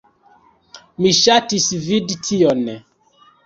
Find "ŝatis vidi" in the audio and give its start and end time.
1.19-2.21